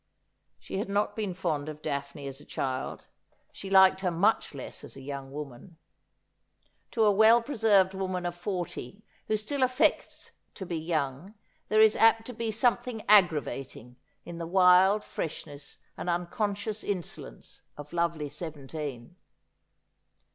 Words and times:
She 0.57 0.79
had 0.79 0.89
not 0.89 1.15
been 1.15 1.35
fond 1.35 1.69
of 1.69 1.83
Daphne 1.83 2.25
as 2.27 2.41
a 2.41 2.43
child; 2.43 3.05
she 3.51 3.69
liked 3.69 4.01
her 4.01 4.09
much 4.09 4.55
less 4.55 4.83
as 4.83 4.95
a 4.95 5.01
young 5.01 5.31
woman. 5.31 5.77
To 6.89 7.03
a 7.03 7.11
well 7.11 7.39
preserved 7.39 7.93
woman 7.93 8.25
of 8.25 8.33
forty, 8.33 9.03
who 9.27 9.37
still 9.37 9.61
affects 9.61 10.31
to 10.55 10.65
be 10.65 10.75
young, 10.75 11.35
there 11.69 11.81
is 11.81 11.95
apt 11.95 12.25
to 12.25 12.33
be 12.33 12.49
something 12.49 13.03
aggravating 13.07 13.95
in 14.25 14.39
the 14.39 14.47
wild 14.47 15.03
freshness 15.03 15.77
and 15.95 16.09
unconscious 16.09 16.83
insolence 16.83 17.61
of 17.77 17.93
lovely 17.93 18.27
seventeen. 18.27 19.17